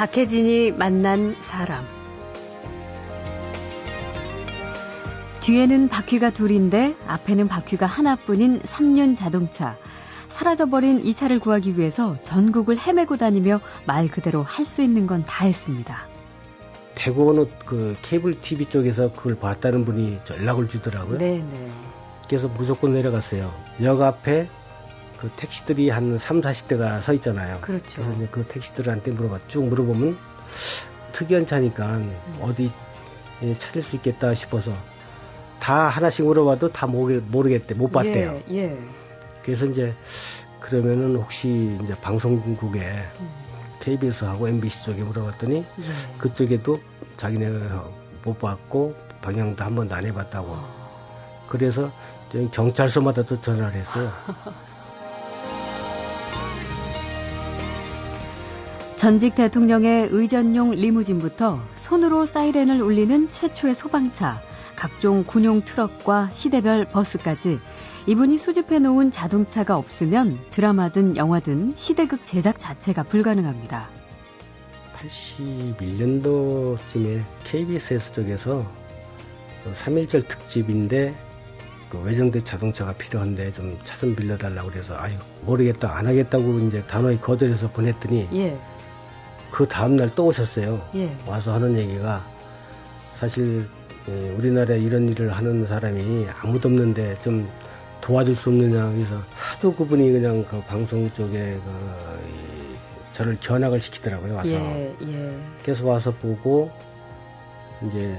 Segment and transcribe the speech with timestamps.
[0.00, 1.84] 박혜진이 만난 사람.
[5.40, 9.76] 뒤에는 바퀴가 둘인데 앞에는 바퀴가 하나뿐인 3륜 자동차.
[10.30, 15.44] 사라져버린 이 차를 구하기 위해서 전국을 헤매고 다니며 말 그대로 할 수 있는 건 다
[15.44, 16.08] 했습니다.
[16.94, 21.18] 대구 어느 그 케이블 TV 쪽에서 그걸 봤다는 분이 연락을 주더라고요.
[21.18, 21.42] 네네.
[21.42, 21.70] 네.
[22.26, 23.52] 그래서 무조건 내려갔어요.
[23.82, 24.48] 역 앞에
[25.20, 27.58] 그 택시들이 한 3, 40대가 서 있잖아요.
[27.60, 28.02] 그렇죠.
[28.02, 30.16] 그래서 그 택시들한테 물어봐 쭉 물어보면
[31.12, 32.16] 특이한 차니까 음.
[32.40, 32.72] 어디
[33.58, 34.72] 찾을 수 있겠다 싶어서
[35.58, 38.40] 다 하나씩 물어봐도 다 모르겠대 못 봤대요.
[38.48, 38.78] 예, 예.
[39.42, 39.94] 그래서 이제
[40.58, 42.80] 그러면은 혹시 이제 방송국에
[43.20, 43.30] 음.
[43.80, 46.18] KBS하고 MBC 쪽에 물어봤더니 예.
[46.18, 46.80] 그쪽에도
[47.18, 47.88] 자기네가
[48.24, 50.48] 못 봤고 방향도 한 번도 안 해봤다고.
[50.50, 51.46] 어.
[51.46, 51.92] 그래서
[52.52, 54.10] 경찰서마다도 전화를 했어요.
[59.00, 64.42] 전직 대통령의 의전용 리무진부터 손으로 사이렌을 울리는 최초의 소방차,
[64.76, 67.60] 각종 군용 트럭과 시대별 버스까지
[68.06, 73.88] 이분이 수집해 놓은 자동차가 없으면 드라마든 영화든 시대극 제작 자체가 불가능합니다.
[74.98, 78.70] 81년도쯤에 KBS 쪽에서
[79.72, 81.14] 3.1절 특집인데
[81.88, 85.14] 그 외정대 자동차가 필요한데 좀 차 좀 빌려달라고 그래서 아유
[85.46, 88.60] 모르겠다 안 하겠다고 이제 단호히 거절해서 보냈더니 예.
[89.50, 90.88] 그 다음날 또 오셨어요.
[90.94, 91.16] 예.
[91.26, 92.24] 와서 하는 얘기가
[93.14, 93.66] 사실
[94.08, 97.48] 예, 우리나라에 이런 일을 하는 사람이 아무도 없는데 좀
[98.00, 102.76] 도와줄 수 없느냐 그래서 하도 그분이 그냥 그 방송 쪽에 그
[103.12, 105.38] 저를 견학을 시키더라고요 와서 예, 예.
[105.62, 106.70] 그래서 와서 보고
[107.86, 108.16] 이제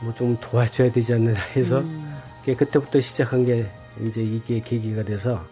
[0.00, 2.16] 뭐 좀 도와줘야 되지 않느냐 해서 음.
[2.44, 3.66] 그때부터 시작한 게
[4.00, 5.44] 이제 이게 계기가 돼서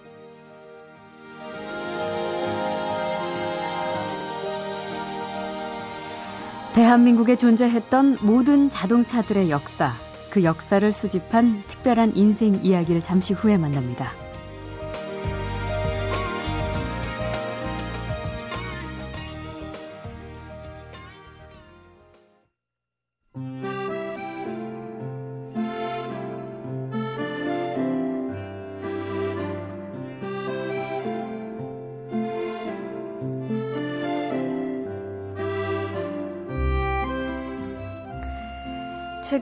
[6.75, 9.93] 대한민국에 존재했던 모든 자동차들의 역사,
[10.31, 14.24] 그 역사를 수집한 특별한 인생 이야기를 잠시 후에 만납니다.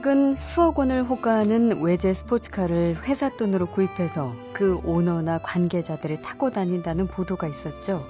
[0.03, 7.47] 최근 수억 원을 호가하는 외제 스포츠카를 회사 돈으로 구입해서 그 오너나 관계자들이 타고 다닌다는 보도가
[7.47, 8.03] 있었죠.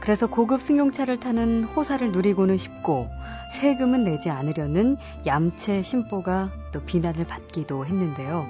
[0.00, 3.08] 그래서 고급 승용차를 타는 호사를 누리고는 싶고
[3.54, 8.46] 세금은 내지 않으려는 얌체 심보가 또 비난을 받기도 했는데요.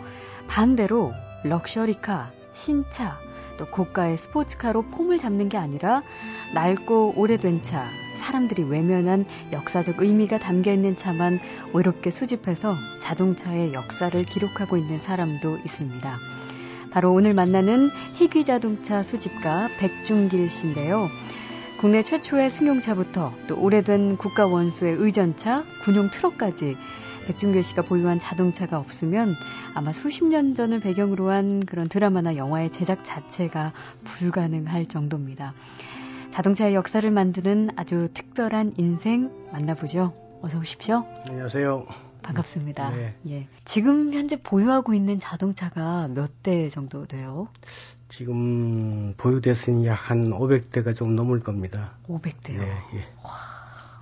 [0.49, 1.13] 반대로
[1.45, 3.17] 럭셔리카, 신차,
[3.57, 6.03] 또 고가의 스포츠카로 폼을 잡는 게 아니라
[6.55, 11.41] 낡고 오래된 차, 사람들이 외면한 역사적 의미가 담겨 있는 차만
[11.73, 16.19] 외롭게 수집해서 자동차의 역사를 기록하고 있는 사람도 있습니다.
[16.91, 21.09] 바로 오늘 만나는 희귀 자동차 수집가 백중길 씨인데요.
[21.81, 26.77] 국내 최초의 승용차부터 또 오래된 국가 원수의 의전차, 군용 트럭까지
[27.25, 29.37] 백준길 씨가 보유한 자동차가 없으면
[29.75, 33.73] 아마 수십 년 전을 배경으로 한 그런 드라마나 영화의 제작 자체가
[34.05, 35.55] 불가능할 정도입니다.
[36.31, 40.13] 자동차의 역사를 만드는 아주 특별한 인생 만나보죠.
[40.43, 41.05] 어서 오십시오.
[41.27, 41.87] 안녕하세요.
[42.23, 42.91] 반갑습니다.
[42.91, 43.15] 네.
[43.29, 43.49] 예.
[43.65, 47.49] 지금 현재 보유하고 있는 자동차가 몇 대 정도 돼요?
[48.09, 51.93] 지금 보유됐으니 한 500대가 좀 넘을 겁니다.
[52.09, 52.61] 500대요?
[52.61, 53.07] 예, 예.
[53.23, 53.31] 와,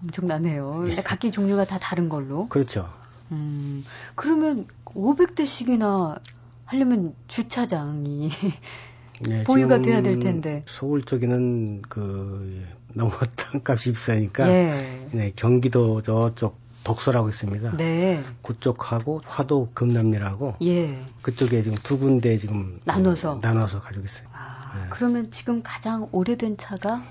[0.03, 0.89] 엄청나네요.
[0.89, 0.97] 예.
[1.03, 2.49] 각기 종류가 다 다른 걸로?
[2.49, 2.89] 그렇죠.
[3.33, 3.85] 음,
[4.15, 6.21] 그러면 500대씩이나
[6.67, 8.31] 하려면 주차장이
[9.21, 10.65] 네, 보유가 돼야 될 텐데.
[10.67, 15.09] 서울 쪽에는 그 너무 땅값이 비싸니까 예.
[15.13, 17.77] 네, 경기도 저쪽 덕소라고 있습니다.
[17.77, 18.21] 네.
[18.43, 21.05] 그쪽하고 화도 금남리라고 예.
[21.23, 24.27] 그쪽에 지금 두 군데 지금 나눠서 나눠서 가지고 있어요.
[24.33, 24.87] 아, 네.
[24.91, 27.03] 그러면 지금 가장 오래된 차가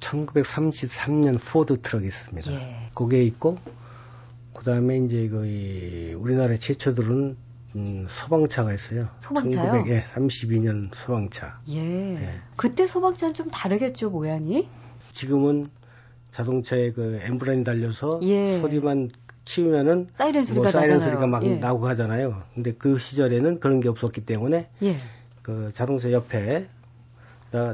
[0.00, 2.52] 1933년 포드 트럭이 있습니다.
[2.52, 2.90] 예.
[2.94, 3.58] 그게 있고
[4.58, 7.36] 그 다음에 이제 그 우리나라 최초들은
[7.76, 9.08] 음, 소방차가 있어요.
[9.20, 9.84] 소방차요?
[9.84, 11.60] 1932년 소방차.
[11.68, 12.16] 예.
[12.16, 12.28] 예.
[12.56, 14.68] 그때 소방차는 좀 다르겠죠, 모양이?
[15.12, 15.68] 지금은
[16.32, 18.58] 자동차에 그 엠브라인 달려서 예.
[18.60, 19.10] 소리만
[19.44, 21.10] 키우면은 사이렌 소리가 뭐 사이렌 나잖아요.
[21.10, 21.54] 소리가 막 예.
[21.54, 22.42] 나고 하잖아요.
[22.56, 24.96] 근데 그 시절에는 그런 게 없었기 때문에 예.
[25.42, 26.66] 그 자동차 옆에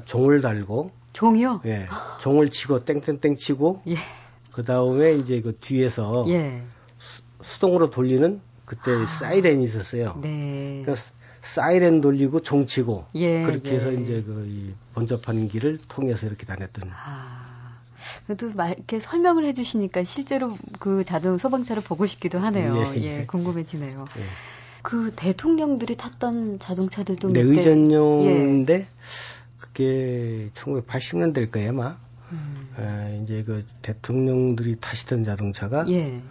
[0.04, 1.62] 종을 달고 종이요?
[1.64, 1.86] 예.
[2.20, 3.96] 종을 치고 땡땡땡 치고 예.
[4.52, 6.62] 그 다음에 이제 그 뒤에서 예.
[7.44, 9.06] 수, 동으로 돌리는 그때 아.
[9.06, 10.18] 사이렌이 있었어요.
[10.22, 10.82] 네.
[10.82, 11.06] 그러니까
[11.42, 14.00] 사이렌 돌리고 종치고 예, 그렇게 해서 예.
[14.00, 16.90] 이제 그 번잡한 길을 통해서 이렇게 다녔던.
[16.92, 17.44] 아.
[18.26, 22.92] 그래도 말, 이렇게 설명을 해주시니까 실제로 그 자동 소방차를 보고 싶기도 하네요.
[22.96, 24.04] 예, 예 궁금해지네요.
[24.18, 24.22] 예.
[24.82, 28.86] 그 대통령들이 탔던 자동차들도 네, 의전용인데 예.
[29.58, 31.96] 그게 1980년대일 거예요, 아마.
[32.32, 32.68] 음.
[32.76, 36.22] 아, 이제 그 대통령들이 타시던 자동차가 예.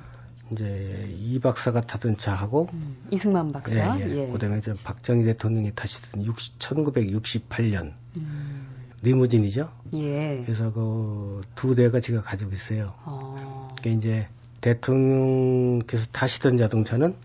[0.53, 4.27] 이제 이 박사가 타던 차하고 음, 이승만 박사, 예, 예.
[4.27, 4.31] 예.
[4.31, 8.67] 그다음에 이제 박정희 대통령이 타시던 60, 1968년 음.
[9.01, 9.69] 리무진이죠.
[9.95, 10.41] 예.
[10.45, 11.23] 그래서 그
[11.55, 12.93] 두 대가 제가 가지고 있어요.
[13.05, 13.69] 어.
[13.77, 14.27] 그게 이제
[14.61, 17.15] 대통령께서 타시던 자동차는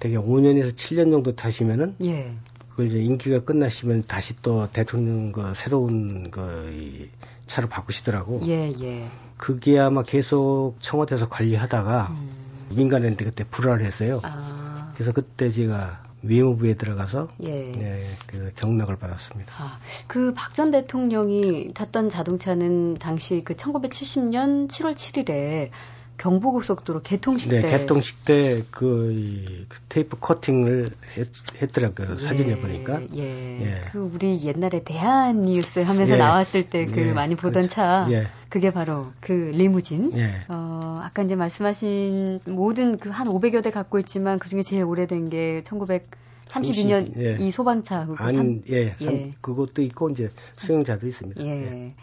[0.00, 2.32] 대개 5년에서 7년 정도 타시면은 예.
[2.70, 7.08] 그걸 이제 임기가 끝나시면 다시 또 대통령 그 새로운 그
[7.46, 8.40] 차로 바꾸시더라고.
[8.46, 9.10] 예, 예.
[9.36, 12.45] 그게 아마 계속 청와대에서 관리하다가 음.
[12.70, 14.20] 민간인데 그때 불화를 했어요.
[14.24, 14.92] 아.
[14.94, 17.70] 그래서 그때 제가 외무부에 들어가서 예.
[17.76, 19.52] 예, 그 경락을 받았습니다.
[19.58, 19.78] 아,
[20.08, 25.70] 그 박 전 대통령이 탔던 자동차는 당시 그 1970년 7월 7일에
[26.18, 27.70] 경부고속도로 개통식 네, 때.
[27.70, 33.02] 개통식 때 그, 그 테이프 커팅을 했, 더라고요 예, 사진에 보니까.
[33.16, 33.60] 예.
[33.60, 33.82] 예.
[33.90, 36.18] 그 우리 옛날에 대한 뉴스 하면서 예.
[36.18, 37.12] 나왔을 때그 예.
[37.12, 37.68] 많이 보던 그렇죠.
[37.74, 38.06] 차.
[38.10, 38.28] 예.
[38.48, 40.16] 그게 바로 그 리무진.
[40.16, 40.30] 예.
[40.48, 45.30] 어, 아까 이제 말씀하신 모든 그 한 500여 대 갖고 있지만 그 중에 제일 오래된
[45.30, 47.36] 게 1932년 30, 예.
[47.40, 48.06] 이 소방차.
[48.18, 51.42] 아니, 3, 예, 3, 그것도 있고 이제 수영자도 있습니다.
[51.44, 51.94] 예.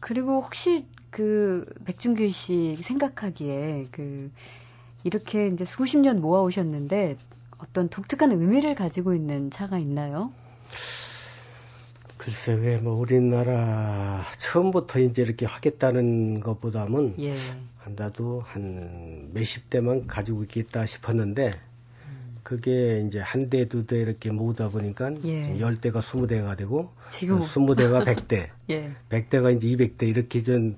[0.00, 4.32] 그리고 혹시 그 백준규 씨 생각하기에 그
[5.04, 7.18] 이렇게 이제 수십 년 모아 오셨는데
[7.58, 10.32] 어떤 독특한 의미를 가지고 있는 차가 있나요?
[12.16, 17.34] 글쎄 왜 뭐 우리나라 처음부터 이제 이렇게 하겠다는 것보다는 예.
[17.94, 21.52] 나도 한 몇십 대만 가지고 있겠다 싶었는데
[22.42, 25.56] 그게 이제 한 대, 두 대 이렇게 모으다 보니까 예.
[25.58, 28.90] 10대가 20대가 되고 지금 20대가 100대, 예.
[29.10, 30.76] 100대가 이제 200대 이렇게 좀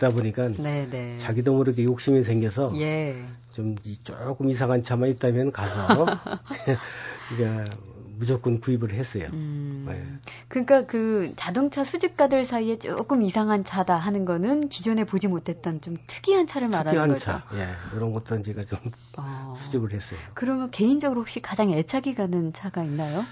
[0.00, 0.86] 듣다 보니까 네네.
[0.90, 1.18] 네.
[1.18, 3.22] 자기도 모르게 욕심이 생겨서 예.
[3.52, 6.06] 좀 조금 이상한 차만 있다면 가서
[7.28, 7.76] 그러니까
[8.16, 9.28] 무조건 구입을 했어요.
[9.32, 10.04] 음, 네.
[10.48, 16.46] 그러니까 그 자동차 수집가들 사이에 조금 이상한 차다 하는 거는 기존에 보지 못했던 좀 특이한
[16.46, 17.18] 차를 말하는 거죠.
[17.24, 18.78] 차, 예, 이런 것도 제가 좀
[19.16, 20.18] 어, 수집을 했어요.
[20.34, 23.24] 그러면 개인적으로 혹시 가장 애착이 가는 차가 있나요?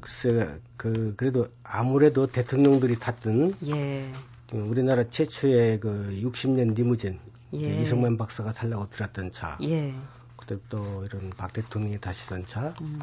[0.00, 4.10] 글쎄, 그 그래도 아무래도 대통령들이 탔던 예.
[4.50, 7.18] 그 우리나라 최초의 그 60년 리무진
[7.54, 7.80] 예.
[7.80, 9.58] 이승만 박사가 탈라고 들었던 차.
[9.62, 9.94] 예.
[10.36, 12.74] 그다음 또 이런 박 대통령이 타시던 차.
[12.80, 12.98] 음.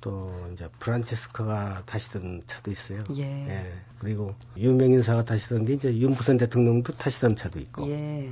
[0.00, 3.04] 또 이제 프란체스카가 타시던 차도 있어요.
[3.16, 3.22] 예.
[3.22, 3.72] 예.
[3.98, 7.88] 그리고 유명 인사가 타시던 게 이제 윤부선 대통령도 타시던 차도 있고.
[7.88, 8.28] 예.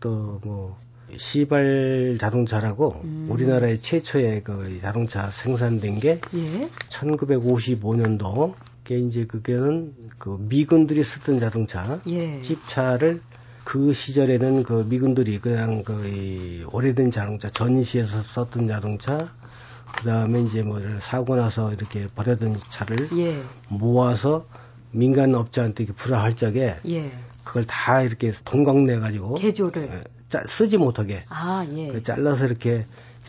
[0.00, 0.78] 또뭐
[1.16, 3.28] 시발 자동차라고 음.
[3.30, 6.68] 우리나라의 최초의 그 자동차 생산된 게 예.
[6.88, 8.54] 1955년도
[8.88, 12.40] 게 이제 그게는 그 미군들이 쓰던 자동차 예.
[12.40, 13.20] 집차를
[13.64, 19.28] 그 시절에는 그 미군들이 그냥 그 오래된 자동차 전시에서 썼던 자동차
[19.98, 23.42] 그다음에 이제 뭐 사고 나서 이렇게 버려둔 차를 예.
[23.68, 24.46] 모아서
[24.90, 27.12] 민간 업자한테 이렇게 불화할 적에 예.
[27.44, 31.88] 그걸 다 이렇게 동광내 가지고 개조를 짜, 쓰지 못하게 아, 예.
[31.88, 32.86] 그 잘라서 이렇게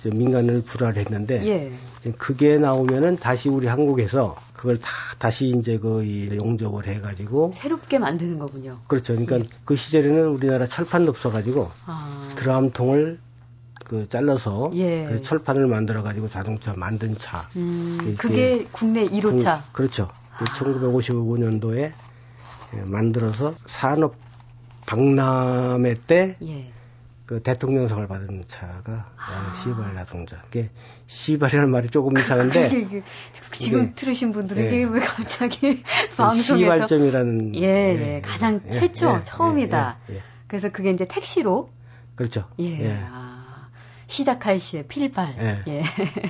[0.08, 2.12] 민간을 불화를 했는데 예.
[2.18, 4.90] 그게 나오면은 다시 우리 한국에서 그걸 다
[5.20, 8.78] 다시 이제 그 용접을 해가지고 새롭게 만드는 거군요.
[8.88, 9.14] 그렇죠.
[9.14, 9.50] 그러니까 예.
[9.66, 12.34] 그 시절에는 우리나라 철판도 없어가지고 아.
[12.36, 13.20] 드럼통을
[13.86, 15.06] 그 잘라서 예.
[15.06, 17.50] 그 철판을 만들어 가지고 자동차 만든 차.
[17.56, 19.64] 음, 그게 국내 1호차.
[19.72, 21.92] 그, 렇죠 그 1955년도에
[22.76, 24.16] 예, 만들어서 산업
[24.86, 26.72] 박람회 때 예.
[27.30, 29.54] 그 대통령상을 받은 차가 아.
[29.62, 30.42] 시발 자동차.
[30.48, 30.72] 이게
[31.06, 33.04] 시발이라는 말이 조금 이상한데 이게,
[33.52, 34.84] 지금 들으신 분들에게 예.
[34.84, 35.84] 왜 갑자기
[36.18, 40.00] 방송에서 시발점이라는 예, 예, 예 가장 예, 최초 예, 처음이다.
[40.10, 41.70] 예, 그래서 그게 이제 택시로
[42.16, 42.50] 그렇죠.
[42.58, 42.98] 예.
[43.12, 43.70] 아,
[44.08, 45.64] 시작할 시에 필발.
[45.68, 45.84] 예.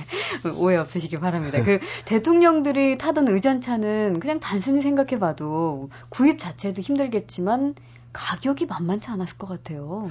[0.54, 1.62] 오해 없으시기 바랍니다.
[1.64, 7.74] 그 대통령들이 타던 의전차는 그냥 단순히 생각해봐도 구입 자체도 힘들겠지만
[8.12, 10.10] 가격이 만만치 않았을 것 같아요.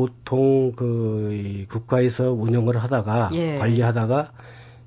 [0.00, 3.56] 보통 그 국가에서 운영을 하다가 예.
[3.56, 4.32] 관리하다가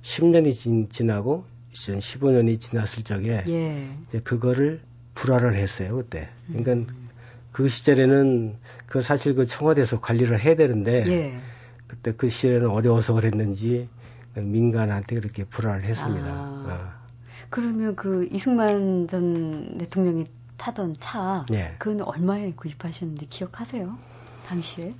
[0.01, 3.95] 10년이 지, 나고 15년이 지났을 적에 예.
[4.07, 4.81] 이제 그거를
[5.13, 6.29] 불화를 했어요 그때.
[6.47, 7.09] 그러니까 음.
[7.51, 8.55] 그 시절에는
[8.87, 11.37] 그 사실 그 청와대에서 관리를 해야 되는데 예.
[11.85, 13.87] 그때 그 시절에는 어려워서 그랬는지
[14.35, 16.25] 민간한테 그렇게 불화를 했습니다.
[16.25, 16.65] 아.
[16.67, 17.03] 어.
[17.51, 20.25] 그러면 그 이승만 전 대통령이
[20.57, 21.75] 타던 차, 예.
[21.77, 24.12] 그건 얼마에 구입하셨는지 기억하세요?
[24.45, 24.93] 당시에?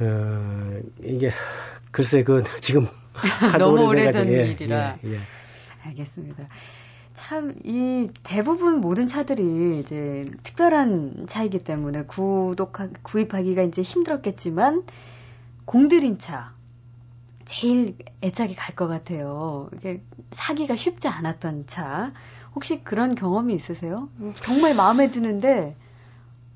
[0.00, 1.30] 어, 이게
[1.90, 2.86] 글쎄 그 지금
[3.58, 4.98] 너무 오래전 예, 일이라.
[5.04, 5.18] 예, 예.
[5.84, 6.44] 알겠습니다.
[6.44, 6.48] 자,
[7.14, 14.84] 참, 이 대부분 모든 차들이 이제 특별한 차이기 때문에 구독, 구입하기가 이제 힘들었겠지만,
[15.64, 16.52] 공들인 차,
[17.46, 19.70] 제일 애착이 갈 것 같아요.
[19.74, 20.02] 이게
[20.32, 22.12] 사기가 쉽지 않았던 차.
[22.54, 24.08] 혹시 그런 경험이 있으세요?
[24.42, 25.74] 정말 마음에 드는데,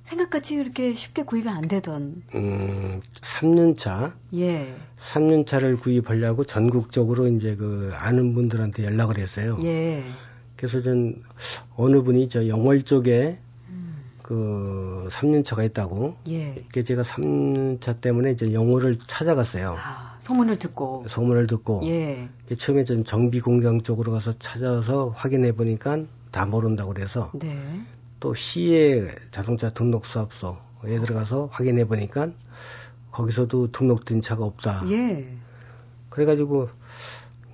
[0.04, 2.23] 생각같이 그렇게 쉽게 구입이 안 되던.
[2.35, 4.12] 음, 3년차.
[4.35, 4.75] 예.
[4.99, 9.59] 3년차를 구입하려고 전국적으로 이제 그 아는 분들한테 연락을 했어요.
[9.62, 10.02] 예.
[10.57, 11.23] 그래서 전
[11.76, 13.38] 어느 분이 저 영월 쪽에
[13.69, 13.97] 음.
[14.23, 16.16] 그 3년차가 있다고.
[16.28, 16.64] 예.
[16.73, 19.76] 그 제가 3년차 때문에 이제 영월을 찾아갔어요.
[19.78, 21.04] 아, 소문을 듣고.
[21.09, 21.83] 소문을 듣고.
[21.85, 22.28] 예.
[22.59, 27.30] 처음에 전 정비 공장 쪽으로 가서 찾아서 확인해 보니까 다 모른다고 그래서.
[27.35, 27.57] 네.
[28.21, 32.29] 또 시의 자동차 등록 사업소에 들어가서 확인해 보니까
[33.11, 34.85] 거기서도 등록된 차가 없다.
[34.91, 35.27] 예.
[36.11, 36.69] 그래가지고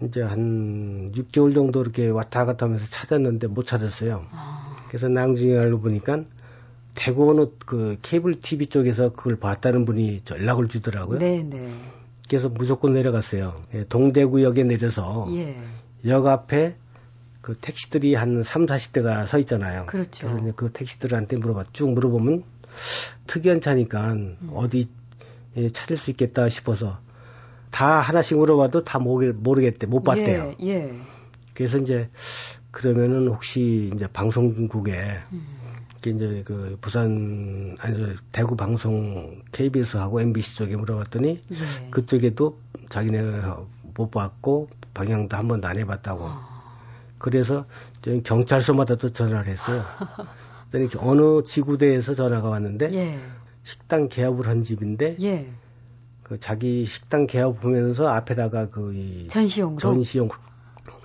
[0.03, 4.27] 이제 한 6개월 정도 이렇게 왔다 갔다 하면서 찾았는데 못 찾았어요.
[4.33, 4.77] 아.
[4.89, 6.25] 그래서 나중에 알고 보니까
[6.95, 11.19] 대구 어느 그 케이블 TV 쪽에서 그걸 봤다는 분이 연락을 주더라고요.
[11.19, 11.45] 네네.
[11.45, 11.73] 네.
[12.29, 13.55] 그래서 무조건 내려갔어요.
[13.75, 15.57] 예, 동대구역에 내려서 예.
[16.07, 16.77] 역 앞에
[17.47, 19.87] 그 택시들이 한 3, 40대가 서 있잖아요.
[19.87, 20.27] 그렇죠.
[20.27, 22.43] 그래서 그 택시들한테 물어봐 쭉 물어보면
[23.29, 24.51] 특이한 차니까 음.
[24.53, 24.89] 어디
[25.57, 26.99] 예, 찾을 수 있겠다 싶어서
[27.71, 30.57] 다 하나씩 물어봐도 다 모르겠대, 못 봤대요.
[30.61, 30.95] 예, 예.
[31.55, 32.11] 그래서 이제
[32.73, 34.93] 그러면은 혹시 이제 방송국에
[35.31, 35.47] 음.
[36.05, 41.91] 이제 그 부산 아니 대구 방송 KBS하고 MBC 쪽에 물어봤더니 예.
[41.93, 43.23] 그쪽에도 자기네
[43.95, 46.25] 못 봤고 방향도 한 번도 안 해봤다고.
[46.25, 46.56] 어.
[47.19, 47.67] 그래서
[48.03, 49.83] 저희 경찰서마다 또 전화를 했어요.
[50.71, 53.19] 그랬더니 어느 지구대에서 전화가 왔는데 예.
[53.65, 55.51] 식당 개업을 한 집인데 예.
[56.23, 60.35] 그 자기 식당 개업 하면서 앞에다가 그 전시용 전시용으로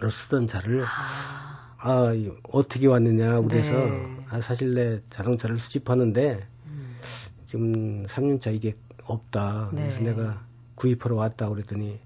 [0.10, 2.14] 쓰던 차를 아, 아
[2.52, 4.18] 어떻게 왔느냐 그래서 네.
[4.30, 6.98] 아, 사실 내 자동차를 수집하는데 음.
[7.46, 8.76] 지금 3년차 이게
[9.06, 9.70] 없다.
[9.74, 9.84] 네.
[9.84, 10.44] 그래서 내가
[10.76, 12.00] 구입하러 왔다 그랬더니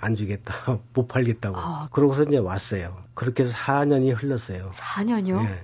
[0.00, 0.54] 안 주겠다,
[0.94, 1.56] 못 팔겠다고.
[1.56, 3.02] 아, 그러고서 이제 왔어요.
[3.14, 4.70] 그렇게 해서 4년이 흘렀어요.
[4.74, 5.42] 4년이요?
[5.42, 5.62] 네.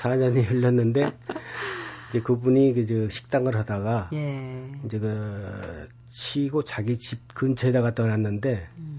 [0.00, 1.16] 4년이 흘렀는데,
[2.08, 4.72] 이제 그분이 그 식당을 하다가, 예.
[4.84, 8.92] 이제 그, 치고 자기 집 근처에다 갖다 놨는데, 음.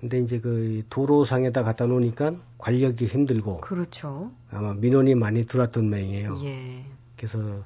[0.00, 3.60] 근데 이제 그 도로상에다 갖다 놓으니까 관리하기 힘들고.
[3.60, 4.30] 그렇죠.
[4.50, 6.40] 아마 민원이 많이 들어왔던 모양이에요.
[6.44, 6.84] 예.
[7.16, 7.64] 그래서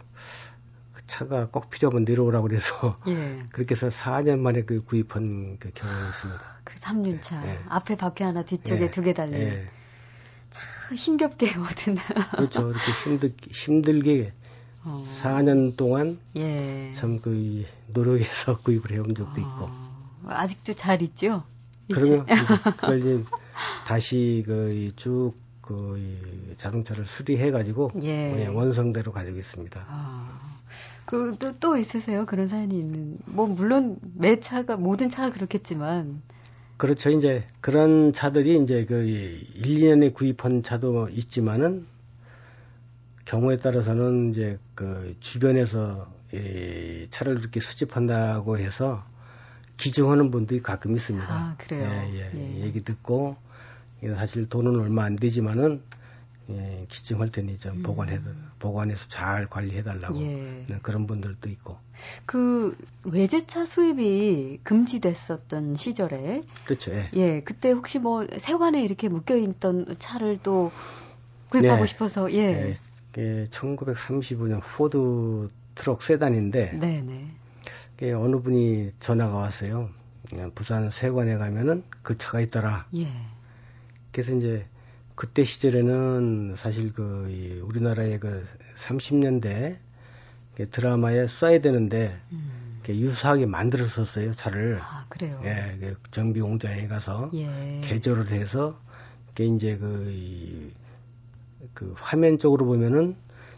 [1.11, 3.43] 차가 꼭 필요하면 내려오라고 그래서 예.
[3.51, 6.41] 그렇게 해서 4년 만에 그 구입한 그 경험이 있습니다.
[6.63, 7.59] 그 3륜 차 예.
[7.69, 8.91] 앞에 바퀴 하나 뒤쪽에 예.
[8.91, 9.69] 두개 달린 예.
[10.51, 11.97] 참 힘겹게 모든
[12.37, 14.33] 그렇죠 이렇게 힘들 힘들게
[14.85, 15.05] 어.
[15.21, 16.93] 4년 동안 예.
[16.95, 19.45] 참그 노력해서 구입을 해온 적도 어.
[19.45, 21.43] 있고 아직도 잘 있죠.
[21.93, 23.25] 그러면 그걸 이제
[23.85, 28.47] 다시 그쭉 그 자동차를 수리해 가지고 예.
[28.47, 29.85] 원성대로 가지고 있습니다.
[29.89, 30.51] 아.
[31.11, 32.25] 그 또 또 있으세요?
[32.25, 33.19] 그런 사연이 있는.
[33.27, 36.23] 뭐 물론 매 차가 모든 차가 그렇겠지만
[36.77, 37.11] 그렇죠.
[37.11, 41.87] 이제 그런 차들이 이제 그 1, 2년에 구입한 차도 있지만은
[43.25, 49.05] 경우에 따라서는 이제 그 주변에서 이 차를 이렇게 수집한다고 해서
[49.79, 51.27] 기증하는 분들이 가끔 있습니다.
[51.29, 51.91] 아, 그래요.
[51.91, 52.33] 예, 예.
[52.37, 52.61] 예.
[52.61, 53.37] 얘기 듣고
[54.15, 55.83] 사실 돈은 얼마 안 되지만은
[56.53, 57.83] 예, 기증할 테니 좀 음.
[57.83, 58.21] 보관해
[58.59, 60.65] 보관해서 잘 관리해 달라고 예.
[60.69, 61.79] 네, 그런 분들도 있고.
[62.27, 66.93] 그 외제차 수입이 금지됐었던 시절에 그렇죠.
[66.93, 67.11] 예.
[67.15, 70.73] 예 그때 혹시 뭐 세관에 이렇게 묶여 있던 차를 또
[71.51, 71.87] 구입하고 네.
[71.87, 72.75] 싶어서 예.
[73.19, 77.31] 예, 1935년 포드 트럭 세단인데 네 네.
[78.03, 79.91] 예, 어느 분이 전화가 왔어요.
[80.55, 82.87] 부산 세관에 가면은 그 차가 있더라.
[82.97, 83.09] 예.
[84.13, 84.67] 그래서 이제
[85.21, 88.47] 그때 시절에는 사실 그 우리나라의 그
[88.79, 89.77] 30년대
[90.71, 92.81] 드라마에 써야 되는데 음.
[92.89, 94.79] 유사하게 만들었었어요 차를.
[94.81, 95.39] 아 그래요.
[95.45, 97.83] 예, 그 정비 공장에 가서 예.
[97.85, 98.81] 개조를 해서
[99.29, 100.73] 그게 이제 그,
[101.75, 103.15] 그 화면 쪽으로 보면은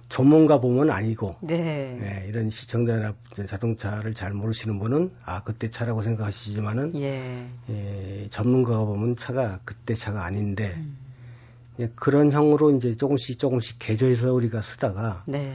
[0.09, 1.97] 전문가 보면 아니고 네.
[2.03, 3.15] 예, 이런 시청자나
[3.47, 7.47] 자동차를 잘 모르시는 분은 아 그때 차라고 생각하시지만은 예.
[7.71, 10.75] 예, 전문가가 보면 차가 그때 차가 아닌데.
[10.77, 11.02] 음.
[11.83, 15.53] 예, 그런 형으로 이제 조금씩 조금씩 개조해서 우리가 쓰다가 네.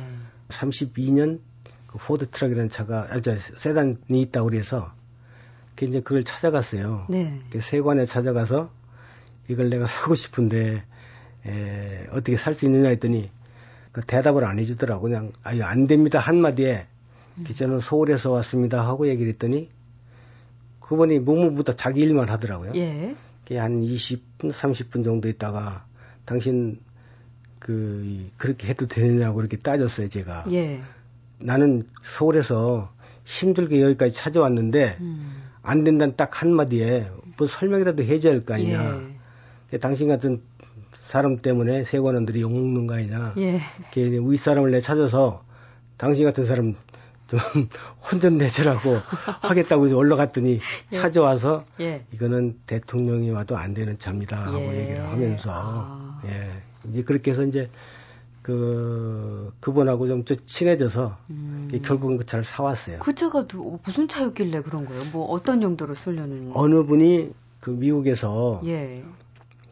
[0.49, 1.39] 32년
[1.87, 4.91] 그 포드 트럭이라는 차가 아, 저 세단이 있다고 그래서
[5.75, 7.05] 그 이제 그걸 찾아갔어요.
[7.09, 7.39] 네.
[7.49, 8.71] 그 세관에 찾아가서
[9.47, 10.83] 이걸 내가 사고 싶은데
[11.45, 13.29] 에, 어떻게 살 수 있느냐 했더니
[13.93, 16.87] 그 대답을 안 해주더라고 그냥 아유 안 됩니다 한마디에
[17.37, 17.45] 음.
[17.45, 19.69] 저는 서울에서 왔습니다 하고 얘기를 했더니
[20.81, 22.73] 그분이 무무부터 자기 일만 하더라고요.
[22.75, 23.15] 예.
[23.55, 25.86] 한 20분 30분 정도 있다가
[26.27, 26.77] 당신
[27.57, 30.45] 그 그렇게 해도 되느냐고 이렇게 따졌어요 제가.
[30.51, 30.81] 예.
[31.39, 32.91] 나는 서울에서
[33.25, 35.43] 힘들게 여기까지 찾아왔는데 음.
[35.63, 39.01] 안 된다는 딱 한마디에 뭐 설명이라도 해줘야 할 거 아니냐.
[39.73, 39.77] 예.
[39.79, 40.41] 당신 같은
[41.03, 43.33] 사람 때문에 세관원들이 욕먹는 거 아니냐.
[43.37, 43.61] 예.
[43.95, 45.43] 윗사람을 내 찾아서
[45.95, 46.75] 당신 같은 사람
[47.27, 47.39] 좀
[48.11, 48.97] 혼전 내주라고
[49.41, 50.59] 하겠다고 올라갔더니
[50.93, 50.95] 예.
[50.95, 52.05] 찾아와서 예.
[52.13, 54.81] 이거는 대통령이 와도 안 되는 차입니다 하고 예.
[54.81, 56.21] 얘기를 하면서 아.
[56.25, 57.69] 예 이제 그렇게 해서 이제
[58.41, 61.67] 그 그분하고 좀 친해져서 음.
[61.83, 62.99] 결국은 그 차를 사왔어요.
[62.99, 63.45] 그 차가
[63.85, 65.03] 무슨 차였길래 그런 거예요?
[65.11, 66.51] 뭐 어떤 용도로 쓰려는?
[66.53, 69.03] 어느 분이 그 미국에서 예.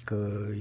[0.04, 0.54] 그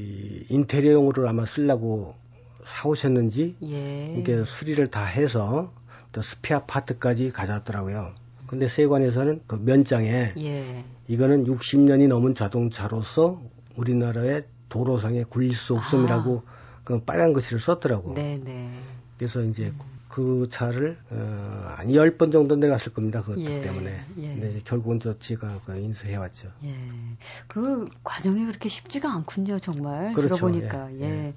[0.48, 2.14] 인테리어용으로 아마 쓰려고
[2.62, 4.14] 사오셨는지 예.
[4.16, 5.72] 이게 수리를 다 해서
[6.14, 8.14] 또 스피아 파트까지 가져왔더라고요.
[8.46, 10.84] 근데 세관에서는 그 면장에 예.
[11.08, 13.42] 이거는 60년이 넘은 자동차로서
[13.74, 16.80] 우리나라의 도로상에 굴릴 수 없음이라고 아.
[16.84, 18.14] 그 빨간 글씨를 썼더라고.
[18.14, 18.44] 네네.
[18.44, 18.70] 네.
[19.18, 19.78] 그래서 이제 음.
[20.08, 23.20] 그 차를 어, 한 10번 정도 내갔을 겁니다.
[23.20, 24.00] 그것 예, 때문에.
[24.18, 24.28] 예.
[24.28, 26.48] 근데 결국은 저 지가 그 인수해 왔죠.
[26.62, 26.74] 예.
[27.48, 30.12] 그 과정이 그렇게 쉽지가 않군요, 정말.
[30.12, 30.36] 그렇죠.
[30.36, 30.92] 들어보니까.
[30.92, 31.00] 예.
[31.00, 31.04] 예.
[31.04, 31.34] 예.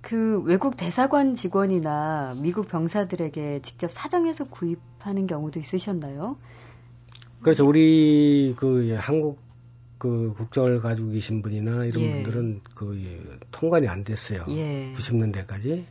[0.00, 6.36] 그 외국 대사관 직원이나 미국 병사들에게 직접 사정해서 구입하는 경우도 있으셨나요?
[7.42, 7.66] 그렇죠.
[7.66, 9.38] 우리 그 한국
[9.98, 12.12] 그 국적을 가지고 계신 분이나 이런 예.
[12.14, 14.46] 분들은 그 통관이 안 됐어요.
[14.48, 14.94] 예.
[14.96, 15.84] 90년대까지.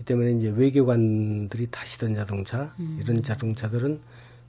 [0.00, 2.98] 이 때문에 이제 외교관들이 타시던 자동차 음.
[3.02, 4.00] 이런 자동차들은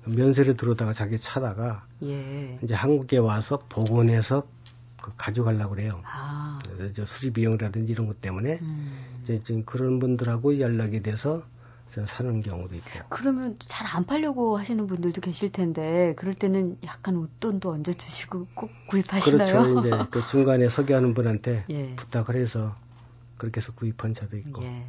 [0.06, 2.60] 면세를 들어다가 자기 차다가 예.
[2.62, 4.48] 이제 한국에 와서 복원해서 그
[5.18, 6.02] 가져가려고 그래요.
[6.06, 6.60] 아.
[6.94, 9.20] 저 수리 비용이라든지 이런 것 때문에 음.
[9.24, 11.44] 이제 지금 그런 분들하고 연락이 돼서
[12.06, 12.90] 사는 경우도 있고.
[13.10, 18.72] 그러면 잘 안 팔려고 하시는 분들도 계실 텐데 그럴 때는 약간 웃돈도 얹어 주시고 꼭
[18.88, 19.62] 구입하시나요?
[19.62, 19.80] 그렇죠.
[19.80, 21.96] 이제 그 중간에 소개하는 분한테 예.
[21.96, 22.76] 부탁을 해서
[23.38, 24.64] 그렇게 해서 구입한 차도 있고.
[24.64, 24.84] 예.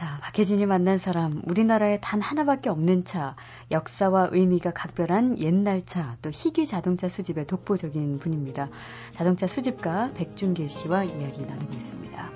[0.00, 3.36] 자, 박혜진이 만난 사람, 우리나라에 단 하나밖에 없는 차,
[3.70, 8.70] 역사와 의미가 각별한 옛날 차, 또 희귀 자동차 수집의 독보적인 분입니다.
[9.10, 12.30] 자동차 수집가 백준길 씨와 이야기 나누고 있습니다.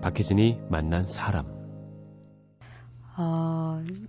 [0.00, 1.46] 박혜진이 만난 사람.
[3.16, 3.47] 어,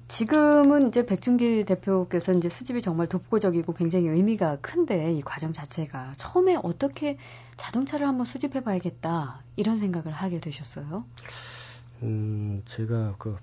[0.10, 6.58] 지금은 이제 백준길 대표께서 이제 수집이 정말 독보적이고 굉장히 의미가 큰데 이 과정 자체가 처음에
[6.62, 7.18] 어떻게
[7.56, 11.06] 자동차를 한번 수집해 봐야겠다 이런 생각을 하게 되셨어요?
[12.04, 13.38] 음, 제가 그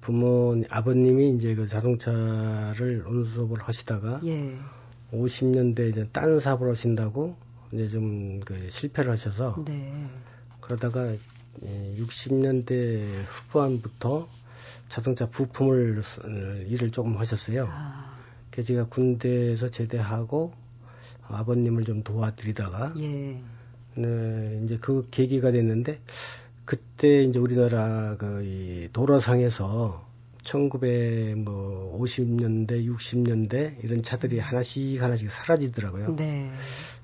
[0.00, 4.56] 부모 아버님이 이제 그 자동차를 운수업을 하시다가 예.
[5.12, 7.36] 50년대 이제 딴 사업을 하신다고
[7.72, 9.92] 이제 좀 그 실패를 하셔서 네.
[10.60, 11.12] 그러다가
[11.62, 14.28] 60년대 후반부터
[14.94, 16.04] 자동차 부품을
[16.68, 17.66] 일을 조금 하셨어요.
[17.68, 18.14] 아.
[18.52, 20.52] 그래서 제가 군대에서 제대하고
[21.22, 23.40] 아버님을 좀 도와드리다가 예.
[23.96, 26.00] 네, 이제 그 계기가 됐는데
[26.64, 30.06] 그때 이제 우리나라 그이 도로상에서
[30.44, 36.14] 1950년대, 뭐 60년대 이런 차들이 하나씩 하나씩 사라지더라고요.
[36.14, 36.52] 네.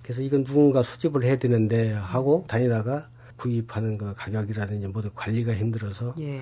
[0.05, 3.09] 그래서 이건 누군가 수집을 해야 되는데 하고 다니다가
[3.41, 6.41] 구입하는 그 가격이라든지 모두 관리가 힘들어서 예.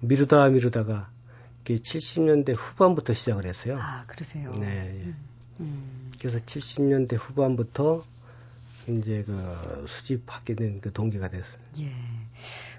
[0.00, 1.08] 미루다 미루다가
[1.64, 3.78] 70년대 후반부터 시작을 했어요.
[3.80, 4.50] 아, 그러세요?
[4.52, 4.66] 네.
[4.66, 5.04] 예.
[5.04, 5.16] 음,
[5.60, 6.10] 음.
[6.18, 8.04] 그래서 70년대 후반부터
[8.88, 11.60] 이제 그 수집하게 된 그 동기가 됐어요.
[11.78, 11.92] 예.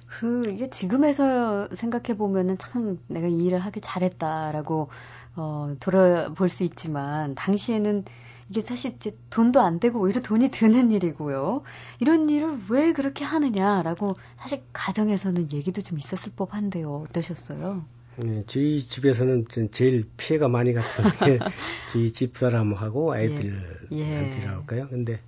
[0.07, 4.89] 그 이게 지금에서 생각해 보면은 참 내가 이 일을 하길 잘했다라고
[5.37, 8.03] 어 돌아볼 수 있지만 당시에는
[8.51, 11.63] 이게 사실 이제 돈도 안 되고 오히려 돈이 드는 일이고요.
[12.01, 17.05] 이런 일을 왜 그렇게 하느냐라고 사실 가정에서는 얘기도 좀 있었을 법한데요.
[17.07, 17.85] 어떠셨어요?
[18.17, 21.39] 네, 저희 집에서는 제일 피해가 많이 갔던 게
[21.93, 24.45] 저희 집사람하고 아이들한테라고 예.
[24.45, 24.87] 할까요?
[24.89, 25.21] 근데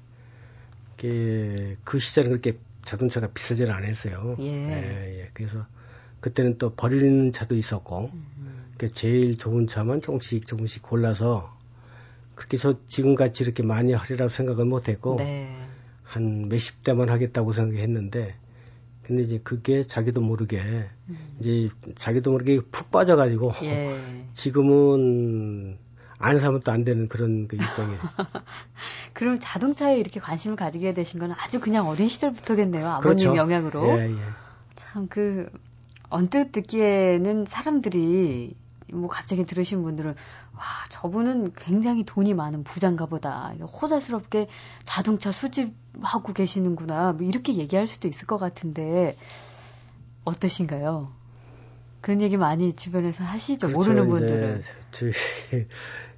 [0.97, 4.35] 그 시절은 그렇게 자동차가 비싸지를 않았어요.
[4.39, 4.45] 예.
[4.47, 5.29] 예, 예.
[5.33, 5.65] 그래서
[6.19, 8.65] 그때는 또 버리는 차도 있었고, 음.
[8.75, 11.57] 그러니까 제일 좋은 차만 조금씩 조금씩 골라서
[12.35, 15.49] 그렇게 저 지금같이 이렇게 많이 하리라고 생각은 못했고 네.
[16.03, 18.35] 한 몇십 대만 하겠다고 생각했는데
[19.03, 20.59] 근데 이제 그게 자기도 모르게
[21.09, 21.35] 음.
[21.39, 23.97] 이제 자기도 모르게 푹 빠져가지고 예.
[24.33, 25.77] 지금은
[26.19, 27.99] 안 사면 또 안 되는 그런 그 입장이에요.
[29.11, 32.87] 그럼 자동차에 이렇게 관심을 가지게 되신 건 아주 그냥 어린 시절부터겠네요.
[32.87, 33.35] 아버님 그렇죠.
[33.35, 33.99] 영향으로.
[33.99, 34.17] 예, 예.
[34.75, 35.49] 참그
[36.09, 38.55] 언뜻 듣기에는 사람들이
[38.93, 40.15] 뭐 갑자기 들으신 분들은
[40.55, 44.47] 와 저분은 굉장히 돈이 많은 부장가 보다 호사스럽게
[44.83, 49.17] 자동차 수집하고 계시는구나 뭐 이렇게 얘기할 수도 있을 것 같은데
[50.25, 51.11] 어떠신가요?
[52.01, 53.77] 그런 얘기 많이 주변에서 하시죠 그렇죠.
[53.77, 54.61] 모르는 분들은
[54.91, 55.11] 저희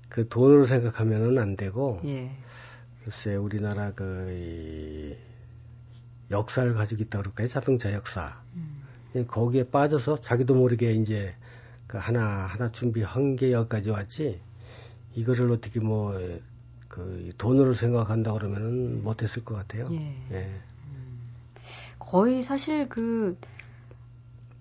[0.10, 2.32] 그 돈으로 생각하면은 안 되고 예.
[3.04, 5.15] 글쎄 우리나라 그 이,
[6.32, 7.48] 역사를 가지고 있다 그럴까요?
[7.48, 8.41] 자동차 역사.
[8.56, 9.26] 음.
[9.28, 11.36] 거기에 빠져서 자기도 모르게 이제
[11.88, 14.39] 그 하나 하나 준비한 게 여기까지 왔지.
[15.15, 16.19] 이거를 어떻게 뭐
[16.95, 19.89] 그 돈으로 생각한다 그러면은 못했을 것 같아요.
[19.91, 20.15] 예.
[20.32, 20.45] 예.
[20.88, 21.19] 음.
[22.00, 23.38] 거의 사실 그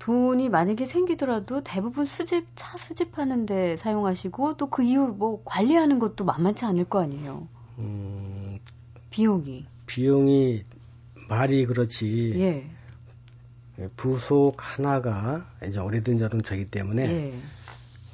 [0.01, 6.65] 돈이 만약에 생기더라도 대부분 수집 차 수집하는데 사용하시고 또 그 이후 뭐 관리하는 것도 만만치
[6.65, 7.47] 않을 거 아니에요.
[7.79, 8.59] 음,
[9.11, 10.65] 비용이 비용이
[11.29, 12.33] 말이 그렇지.
[12.41, 12.69] 예.
[13.97, 17.35] 부속 하나가 이제 오래된 자동차이기 때문에 예.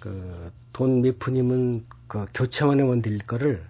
[0.01, 3.65] 그돈 몇 푼이면 그 교체만 하면 될 거를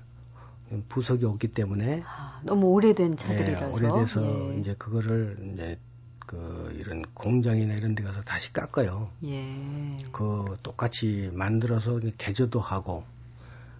[0.89, 4.59] 부속이 없기 때문에 아, 너무 오래된 차들이라서 예, 오래돼서 예.
[4.61, 5.79] 이제 그거를 이제
[6.27, 9.11] 그 이런 공장이나 이런 데 가서 다시 깎아요.
[9.25, 9.99] 예.
[10.13, 13.05] 그 똑같이 만들어서 개조도 하고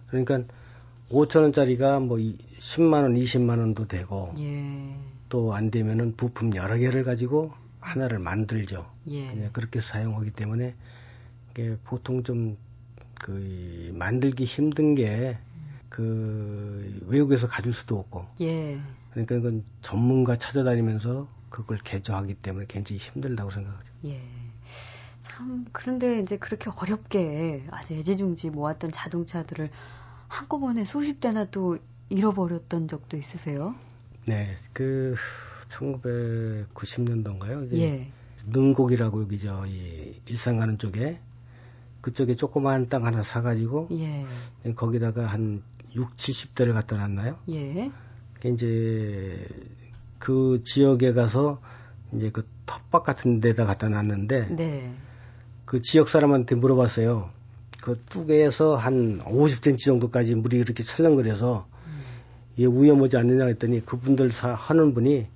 [0.07, 0.41] 그러니까
[1.09, 4.95] 5천 원짜리가 뭐 10만 원, 20만 원도 되고 예.
[5.29, 8.89] 또안 되면은 부품 여러 개를 가지고 하나를 만들죠.
[9.09, 9.49] 예.
[9.51, 10.75] 그렇게 사용하기 때문에
[11.51, 12.57] 이게 보통 좀
[13.21, 15.37] 그 만들기 힘든 게
[15.91, 18.25] 그 외국에서 가질 수도 없고.
[18.39, 18.79] 예.
[19.11, 23.85] 그러니까 이건 전문가 찾아다니면서 그걸 개조하기 때문에 굉장히 힘들다고 생각하죠.
[24.05, 24.21] 예.
[25.19, 29.69] 참 그런데 이제 그렇게 어렵게 아주 애지중지 모았던 자동차들을
[30.29, 31.77] 한꺼번에 수십 대나 또
[32.09, 33.75] 잃어버렸던 적도 있으세요?
[34.25, 35.15] 네, 그
[35.71, 37.73] 1990년도인가요?
[37.73, 38.07] 예.
[38.47, 41.19] 능곡이라고 여기 저이 일산 가는 쪽에
[42.01, 44.25] 그쪽에 조그마한 땅 하나 사가지고 예.
[44.75, 45.63] 거기다가 한
[45.95, 47.37] 6, 70대를 갖다 놨나요?
[47.49, 47.91] 예.
[48.45, 49.47] 이제
[50.17, 51.61] 그 지역에 가서
[52.13, 54.93] 이제 그 텃밭 같은 데다 갖다 놨는데 네.
[55.65, 57.29] 그 지역 사람한테 물어봤어요.
[57.81, 62.01] 그 뚝에서 한 50cm 정도까지 물이 이렇게 찰렁거려서 음.
[62.57, 65.27] 이게 위험하지 않느냐 했더니 그분들 사, 하는 분이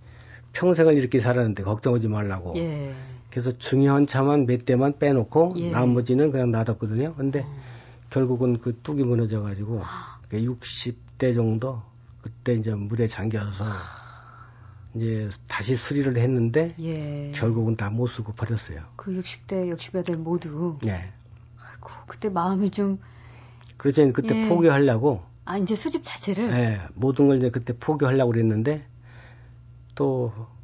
[0.56, 2.54] 평생을 이렇게 살았는데 걱정하지 말라고.
[2.58, 2.94] 예.
[3.30, 5.70] 그래서 중요한 차만 몇 대만 빼놓고 예.
[5.70, 7.14] 나머지는 그냥 놔뒀거든요.
[7.16, 7.56] 근데 어.
[8.10, 9.82] 결국은 그 뚝이 무너져 가지고
[10.32, 11.82] 60대 정도
[12.22, 13.66] 그때 이제 물에 잠겨서
[14.96, 17.32] 이제 다시 수리를 했는데 예.
[17.36, 18.80] 결국은 다 못 쓰고 버렸어요.
[18.96, 20.80] 그 60대, 60여 대 모두.
[20.82, 21.12] 네.
[21.60, 23.00] 아이고 그때 마음이 좀.
[23.78, 24.48] 그래서 그때 예.
[24.48, 25.24] 포기하려고.
[25.44, 26.48] 아 이제 수집 자체를.
[26.48, 28.86] 네, 모든 걸 이제 그때 포기하려고 그랬는데
[29.96, 30.56] 또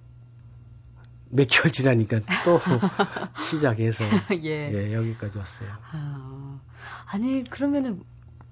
[1.32, 2.60] 몇 개월 지나니까 또
[3.50, 4.04] 시작해서
[4.44, 4.72] 예.
[4.74, 4.94] 예.
[4.94, 5.70] 여기까지 왔어요.
[5.92, 6.60] 아,
[7.06, 8.04] 아니 그러면은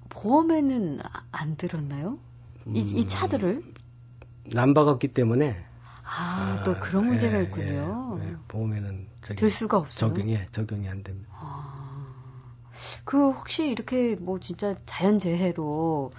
[0.10, 1.00] 보험에는
[1.32, 2.18] 안 들었나요?
[2.74, 3.64] 이, 이 음, 차들을?
[4.52, 5.58] 남박았기 때문에
[6.04, 8.18] 아, 아, 또 그런 문제가 예, 있군요.
[8.22, 8.36] 예, 예.
[8.48, 10.14] 보험에는 저기 들 수가 없어요.
[10.14, 11.30] 적용이 적용이 안 됩니다.
[11.34, 12.06] 아,
[13.04, 16.12] 그 혹시 이렇게 뭐 진짜 자연 재해로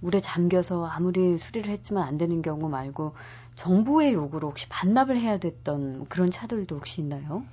[0.00, 3.14] 물에 잠겨서 아무리 수리를 했지만 안 되는 경우 말고
[3.56, 7.44] 정부의 요구로 혹시 반납을 해야 됐던 그런 차들도 혹시 있나요?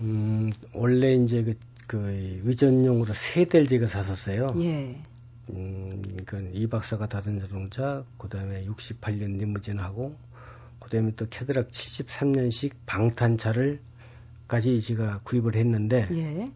[0.00, 1.54] 음, 원래 이제 그,
[1.86, 4.54] 그 의전용으로 세 대를 제가 샀었어요.
[4.58, 5.00] 예.
[5.50, 10.14] 음, 그러니까 이 박사가 다른 자동차, 그 다음에 68년 리무진하고,
[10.78, 13.80] 그 다음에 또 캐드락 73년식 방탄차를
[14.46, 16.50] 까지 제가 구입을 했는데 예.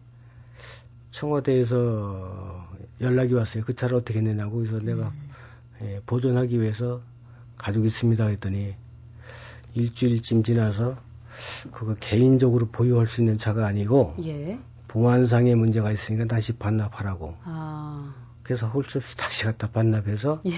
[1.11, 2.67] 청와대에서
[3.01, 3.63] 연락이 왔어요.
[3.63, 4.85] 그 차를 어떻게 했느냐고 그래서 음.
[4.85, 5.13] 내가
[5.81, 7.01] 예, 보존하기 위해서
[7.63, 8.75] 가지고 있습니다 했더니
[9.73, 10.97] 일주일쯤 지나서
[11.71, 14.59] 그거 개인적으로 보유할 수 있는 차가 아니고 예.
[14.89, 17.35] 보안상의 문제가 있으니까 다시 반납하라고.
[17.45, 18.13] 아.
[18.43, 20.51] 그래서 홀수 없이 다시 갖다 반납해서 예.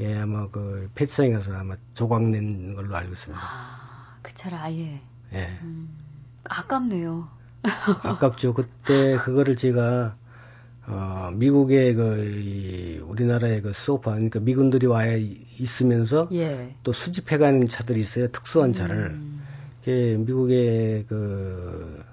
[0.00, 3.40] 예, 아마 그 폐차장에 가서 아마 조각 낸 걸로 알고 있습니다.
[3.40, 5.00] 아, 그 차를 아예.
[5.32, 5.58] 예.
[5.62, 5.88] 음,
[6.44, 7.28] 아깝네요.
[7.62, 8.54] 아깝죠.
[8.54, 10.16] 그때 그거를 제가
[10.90, 15.04] 어, 미국의 그, 이, 우리나라의 그 소파, 그러니까 미군들이 와
[15.58, 16.74] 있으면서 예.
[16.82, 18.28] 또 수집해가는 차들이 있어요.
[18.28, 18.96] 특수한 차를.
[19.10, 19.38] 음.
[19.86, 22.04] 미국의 그,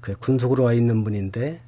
[0.00, 1.60] 그 군속으로 와 있는 분인데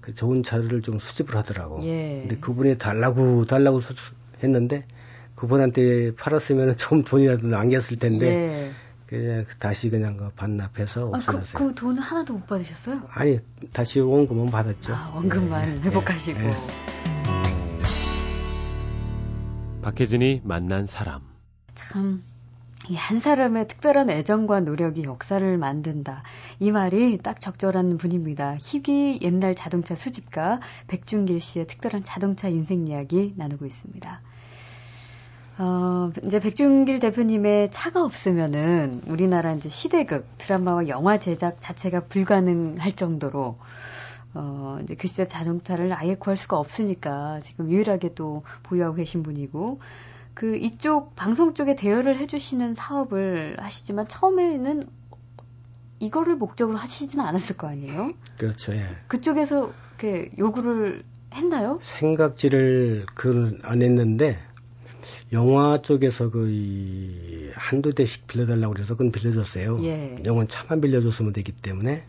[0.00, 1.82] 그 좋은 차를 좀 수집을 하더라고.
[1.84, 2.20] 예.
[2.20, 3.80] 근데 그분이 달라고 달라고
[4.42, 4.84] 했는데
[5.34, 8.70] 그분한테 팔았으면 좀 돈이라도 남겼을 텐데 예.
[9.10, 11.40] 그냥 다시 그냥 그 반납해서 없어졌어요.
[11.40, 13.02] 아, 그, 그럼 돈을 하나도 못 받으셨어요?
[13.08, 13.40] 아니
[13.72, 14.94] 다시 원금은 받았죠.
[14.94, 15.80] 아, 원금만 예.
[15.80, 16.40] 회복하시고.
[16.40, 16.52] 예.
[19.82, 21.22] 박혜진이 만난 사람.
[21.74, 22.22] 참.
[22.94, 26.22] 한 사람의 특별한 애정과 노력이 역사를 만든다.
[26.60, 28.56] 이 말이 딱 적절한 분입니다.
[28.60, 34.22] 희귀 옛날 자동차 수집가 백준길 씨의 특별한 자동차 인생 이야기 나누고 있습니다.
[35.62, 43.58] 어, 이제 백준길 대표님의 차가 없으면은 우리나라 이제 시대극, 드라마와 영화 제작 자체가 불가능할 정도로
[44.32, 49.80] 어, 이제 그 시대 자동차를 아예 구할 수가 없으니까 지금 유일하게 또 보유하고 계신 분이고
[50.32, 54.84] 그 이쪽 방송 쪽에 대여를 해주시는 사업을 하시지만 처음에는
[55.98, 58.12] 이거를 목적으로 하시지는 않았을 거 아니에요?
[58.38, 58.72] 그렇죠.
[58.72, 58.86] 예.
[59.08, 61.78] 그쪽에서 이렇게 요구를 했나요?
[61.82, 64.38] 생각지를 그 안 했는데
[65.32, 69.78] 영화 쪽에서 그 한두 대씩 빌려달라고 그래서 그건 빌려줬어요.
[69.84, 70.20] 예.
[70.24, 72.02] 영화는 차만 빌려줬으면 되기 때문에.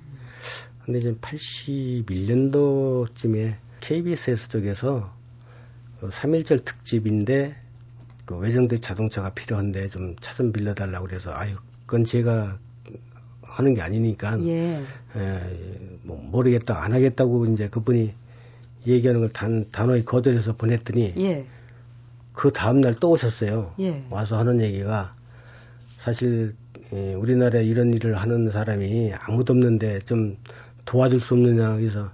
[0.86, 5.14] 근데 이제 81년도쯤에 KBS 쪽에서
[6.00, 7.56] 그 3.1절 특집인데
[8.26, 11.56] 그 외정대 자동차가 필요한데 좀 차 좀 빌려달라고 그래서 아유
[11.86, 12.58] 그건 제가
[13.44, 14.82] 하는 게 아니니까 예.
[15.16, 15.40] 에,
[16.04, 18.14] 뭐 모르겠다 안 하겠다고 이제 그분이
[18.88, 21.46] 얘기하는 걸 단, 단호히 거절해서 보냈더니 예.
[22.34, 23.74] 그 다음날 또 오셨어요.
[23.80, 24.06] 예.
[24.10, 25.16] 와서 하는 얘기가
[25.98, 26.56] 사실
[26.94, 30.38] 예, 우리나라에 이런 일을 하는 사람이 아무도 없는데 좀
[30.86, 32.12] 도와줄 수 없느냐 그래서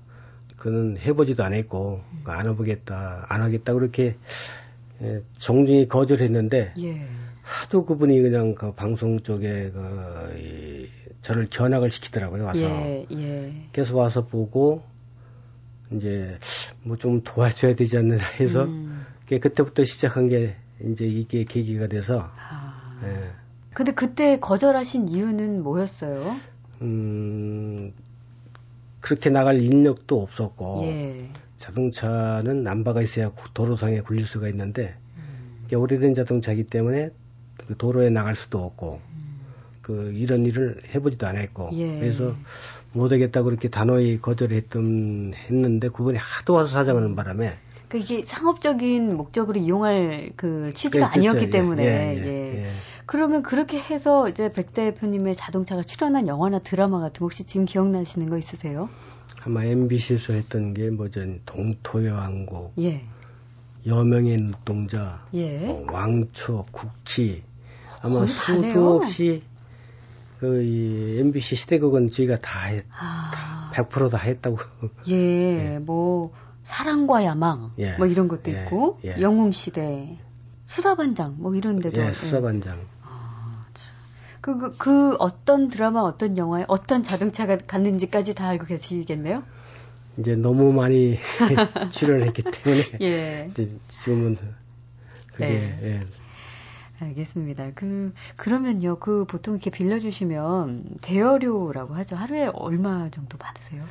[0.55, 4.17] 그는 해보지도 않았고 안 해보겠다 안 하겠다 그렇게
[5.01, 7.05] 예, 정중히 거절했는데 예.
[7.41, 10.87] 하도 그분이 그냥 그 방송 쪽에 그 이,
[11.21, 13.53] 저를 견학을 시키더라고요 와서 예, 예.
[13.71, 14.83] 계속 와서 보고
[15.91, 16.37] 이제
[16.83, 18.86] 뭐 좀 도와줘야 되지 않느냐 해서 음.
[19.27, 22.31] 그때부터 시작한 게 이제 이게 계기가 돼서.
[22.37, 22.99] 아.
[23.03, 23.31] 예.
[23.73, 26.35] 근데 그때 거절하신 이유는 뭐였어요?
[26.81, 27.93] 음
[29.01, 31.29] 그렇게 나갈 인력도 없었고 예.
[31.57, 35.77] 자동차는 남바가 있어야 도로상에 굴릴 수가 있는데 음.
[35.77, 37.11] 오래된 자동차이기 때문에
[37.67, 39.39] 그 도로에 나갈 수도 없고 음.
[39.81, 41.99] 그 이런 일을 해보지도 않았고 예.
[41.99, 42.35] 그래서
[42.93, 50.31] 못하겠다 그렇게 단호히 거절했던 했는데 그분이 하도 와서 사장하는 바람에 그 이게 상업적인 목적으로 이용할
[50.35, 52.71] 그 취지가 네, 아니었기 예, 때문에 예, 예, 예,
[53.05, 58.29] 그러면 그렇게 해서 이제 백 대표님의 자동차가 출연한 영화나 드라마 같은 거 혹시 지금 기억나시는
[58.29, 58.89] 거 있으세요?
[59.45, 63.03] 아마 MBC에서 했던 게 뭐전 동토의 왕국, 예.
[63.85, 65.59] 여명의 눈동자, 예.
[65.59, 67.43] 뭐 왕초, 국희
[68.01, 69.43] 아마 수도 없이
[70.39, 73.71] 그 이 MBC 시대극은 저희가 다, 했, 아.
[73.73, 74.57] 100%다 했다고.
[75.09, 75.13] 예,
[75.75, 76.31] 예, 뭐
[76.67, 77.93] 사랑과 야망 예.
[77.93, 78.63] 뭐 이런 것도 예.
[78.63, 79.15] 있고 예.
[79.21, 80.19] 영웅 시대
[80.65, 82.77] 수사반장 뭐 이런 데도 예, 수사반장.
[83.03, 83.65] 아,
[84.41, 89.43] 그, 그, 그 어떤 드라마 어떤 영화에 어떤 자동차가 갔는지까지 다 알고 계시겠네요.
[90.17, 91.17] 이제 너무 많이
[91.89, 93.47] 출연했기 때문에 예.
[93.49, 94.37] 이제 지금은
[95.31, 95.79] 그게 네.
[95.83, 96.07] 예.
[96.99, 97.71] 알겠습니다.
[97.75, 102.17] 그 그러면요, 그 보통 이렇게 빌려 주시면 대여료라고 하죠.
[102.17, 103.85] 하루에 얼마 정도 받으세요?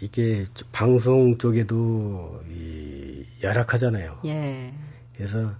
[0.00, 4.20] 이게 방송 쪽에도 이 열악하잖아요.
[4.24, 4.72] 예.
[5.14, 5.52] 그래서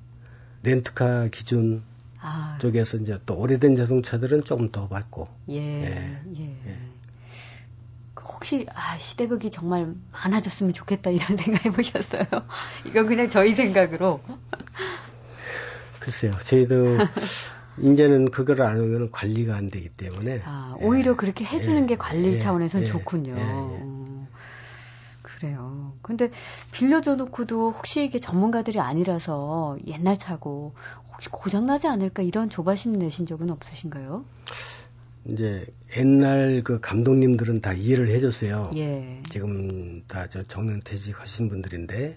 [0.62, 1.82] 렌트카 기준
[2.20, 2.58] 아.
[2.60, 5.28] 쪽에서 이제 또 오래된 자동차들은 조금 더 받고.
[5.50, 5.56] 예.
[5.56, 6.20] 예.
[6.38, 6.56] 예.
[6.66, 6.76] 예.
[8.22, 12.24] 혹시 아 시대극이 정말 많아졌으면 좋겠다 이런 생각 해보셨어요?
[12.86, 14.20] 이건 그냥 저희 생각으로.
[15.98, 16.96] 글쎄요, 저희도
[17.78, 20.40] 이제는 그걸 안 하면 관리가 안 되기 때문에.
[20.46, 21.16] 아, 오히려 예.
[21.16, 21.86] 그렇게 해주는 예.
[21.86, 22.38] 게 관리 예.
[22.38, 22.86] 차원에선 예.
[22.86, 23.34] 좋군요.
[26.16, 26.30] 근데
[26.72, 30.74] 빌려줘 놓고도 혹시 이게 전문가들이 아니라서 옛날 차고
[31.12, 34.24] 혹시 고장 나지 않을까 이런 조바심 내신 적은 없으신가요?
[35.26, 38.70] 이제 옛날 그 감독님들은 다 이해를 해줬어요.
[38.76, 39.22] 예.
[39.30, 42.16] 지금 다 저 정년퇴직 하신 분들인데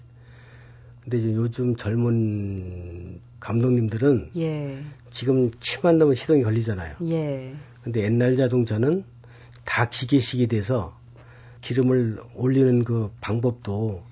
[1.02, 4.78] 근데 이제 요즘 젊은 감독님들은 예.
[5.10, 6.96] 지금 치만 넣으면 시동이 걸리잖아요.
[7.10, 7.54] 예.
[7.82, 9.04] 근데 옛날 자동차는
[9.64, 10.96] 다 기계식이 돼서
[11.64, 14.02] 기름을 올리는 그 방법도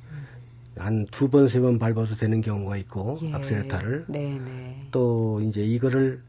[0.78, 3.34] 한 두 번, 세 번 밟아서 되는 경우가 있고, 예.
[3.34, 4.06] 악셀레타를.
[4.08, 4.38] 네네.
[4.38, 4.86] 네.
[4.90, 6.22] 또 이제 이거를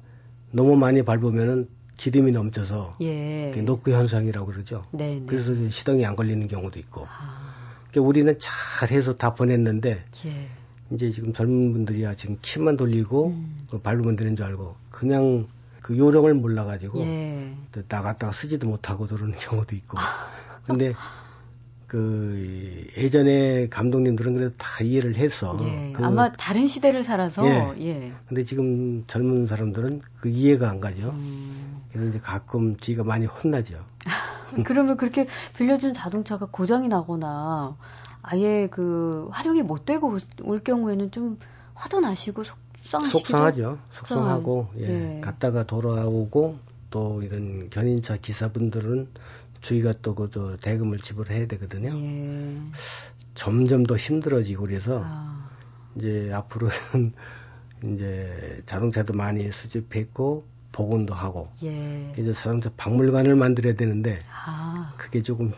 [0.51, 3.53] 너무 많이 밟으면은 기름이 넘쳐서 예.
[3.55, 4.85] 노크 현상이라고 그러죠.
[4.91, 5.19] 네네.
[5.21, 5.25] 네.
[5.25, 7.07] 그래서 시동이 안 걸리는 경우도 있고.
[7.09, 7.53] 아.
[7.89, 10.47] 그러니까 우리는 잘해서 다 보냈는데 예.
[10.91, 13.57] 이제 지금 젊은 분들이야 지금 키만 돌리고 음.
[13.71, 15.47] 그 밟으면 되는 줄 알고 그냥
[15.81, 17.55] 그 요령을 몰라가지고 예.
[17.87, 19.97] 나갔다가 쓰지도 못하고 들어오는 경우도 있고.
[20.65, 20.93] 근데
[21.87, 25.91] 그 예전에 감독님들은 그래도 다 이해를 해서 예.
[25.93, 27.73] 그 아마 다른 시대를 살아서 예.
[27.85, 28.13] 예.
[28.27, 31.11] 근데 지금 젊은 사람들은 그 이해가 안 가죠.
[31.11, 31.83] 음.
[31.91, 33.85] 그래서 이제 가끔 지가 많이 혼나죠.
[34.65, 37.77] 그러면 그렇게 빌려준 자동차가 고장이 나거나
[38.23, 41.37] 아예 그 활용이 못 되고 올 경우에는 좀
[41.75, 43.19] 화도 나시고 속상하시죠.
[43.19, 43.79] 속상하죠.
[43.91, 45.17] 속상하고 예.
[45.17, 45.21] 예.
[45.21, 46.57] 갔다가 돌아오고
[46.89, 49.09] 또 이런 견인차 기사분들은
[49.63, 51.91] 저희가 또 그 저 대금을 지불해야 되거든요.
[51.95, 52.57] 예.
[53.35, 55.49] 점점 더 힘들어지고 그래서 아.
[55.95, 57.13] 이제 앞으로는
[57.83, 62.13] 이제 자동차도 많이 수집했고 복원도 하고 예.
[62.17, 64.93] 이제 자동차 박물관을 만들어야 되는데 아.
[64.97, 65.51] 그게 조금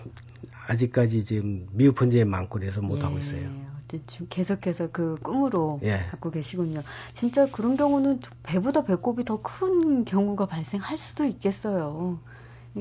[0.68, 3.20] 아직까지 지금 미흡한 점이 많고 그래서 못 하고 예.
[3.20, 3.65] 있어요.
[4.08, 6.00] 지금 계속해서 그 꿈으로 예.
[6.12, 6.82] 갖고 계시군요.
[7.13, 12.20] 진짜 그런 경우는 배보다 배꼽이 더 큰 경우가 발생할 수도 있겠어요.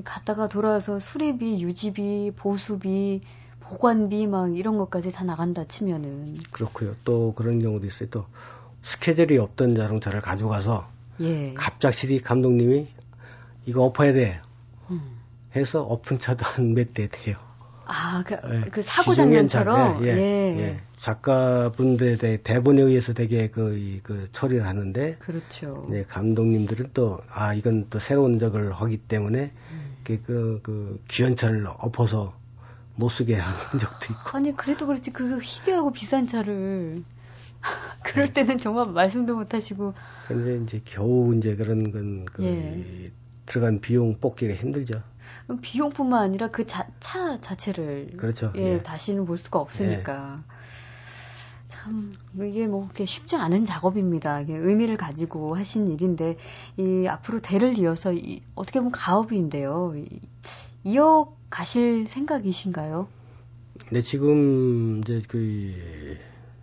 [0.02, 3.20] 갔다가 돌아와서 수리비, 유지비, 보수비,
[3.60, 6.94] 보관비 막 이런 것까지 다 나간다 치면은 그렇고요.
[7.04, 8.08] 또 그런 경우도 있어요.
[8.10, 8.26] 또
[8.82, 10.88] 스케줄이 없던 자동차를 가져가서
[11.20, 11.54] 예.
[11.54, 12.88] 갑작스레 감독님이
[13.66, 14.40] 이거 엎어야 돼.
[14.90, 15.00] 음.
[15.56, 17.36] 해서 엎은 차도 한 몇 대 돼요.
[17.86, 18.70] 아, 그, 예.
[18.70, 20.04] 그 사고 장면처럼?
[20.04, 20.80] 예, 예, 예.
[20.96, 25.16] 작가분들의 대본에 의해서 되게 그, 그 처리를 하는데.
[25.18, 25.86] 그렇죠.
[25.90, 29.83] 네, 감독님들은 또, 아, 이건 또 새로운 적을 하기 때문에, 음.
[30.04, 32.34] 그, 그, 그, 귀한 차를 엎어서
[32.96, 34.36] 못 쓰게 하는 적도 있고.
[34.36, 35.10] 아니, 그래도 그렇지.
[35.10, 37.02] 그 희귀하고 비싼 차를.
[38.04, 39.94] 그럴 때는 정말 말씀도 못 하시고.
[40.28, 43.10] 근데 이제 겨우 이제 그런 건, 그, 예.
[43.46, 45.02] 들어간 비용 뽑기가 힘들죠.
[45.60, 46.86] 비용뿐만 아니라 그차
[47.40, 48.16] 자체를.
[48.16, 48.52] 그렇죠.
[48.56, 48.82] 예, 예.
[48.82, 50.42] 다시는 볼 수가 없으니까.
[50.42, 50.54] 예.
[51.84, 54.40] 참, 이게 뭐, 그렇게 쉽지 않은 작업입니다.
[54.40, 56.38] 이게 의미를 가지고 하신 일인데,
[56.78, 59.92] 이, 앞으로 대를 이어서, 이, 어떻게 보면 가업인데요.
[59.94, 60.20] 이,
[60.82, 63.06] 이어 가실 생각이신가요?
[63.90, 66.16] 네, 지금, 이제 그,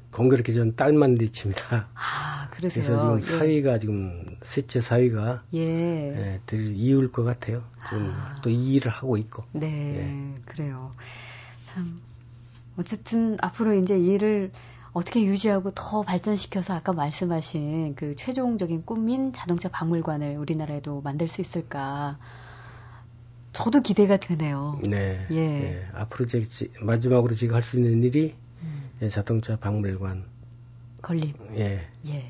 [0.10, 1.90] 공교롭게 전 딸만 리칩니다.
[1.94, 2.84] 아, 그러세요?
[2.84, 3.40] 그래서 지금 예.
[3.40, 7.64] 사위가 지금 셋째 사위가 예, 예들 이을 것 같아요.
[7.88, 8.42] 지금 아.
[8.42, 9.46] 또이 일을 하고 있고.
[9.54, 10.42] 네, 예.
[10.46, 10.92] 그래요.
[11.64, 12.02] 참
[12.78, 14.52] 어쨌든 앞으로 이제 이 일을
[14.94, 22.18] 어떻게 유지하고 더 발전시켜서 아까 말씀하신 그 최종적인 꿈인 자동차 박물관을 우리나라에도 만들 수 있을까?
[23.54, 24.80] 저도 기대가 되네요.
[24.84, 25.26] 네.
[25.32, 25.38] 예.
[25.38, 25.88] 예.
[25.94, 26.46] 앞으로 제
[26.82, 28.36] 마지막으로 지금 할수 있는 일이
[29.02, 30.26] 예, 자동차 박물관
[31.02, 31.36] 건립.
[31.56, 31.88] 예.
[32.08, 32.24] 예.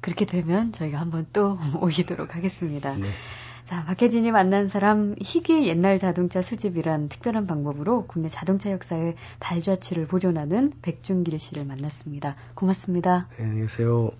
[0.00, 2.96] 그렇게 되면 저희가 한번 또 오시도록 하겠습니다.
[2.96, 3.08] 네.
[3.64, 10.72] 자, 박혜진이 만난 사람 희귀 옛날 자동차 수집이란 특별한 방법으로 국내 자동차 역사의 달좌치를 보존하는
[10.82, 12.36] 백준길 씨를 만났습니다.
[12.54, 13.28] 고맙습니다.
[13.38, 14.10] 네, 안녕히 계세요.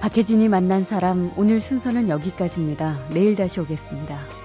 [0.00, 3.08] 박혜진이 만난 사람 오늘 순서는 여기까지입니다.
[3.10, 4.39] 내일 다시 오겠습니다.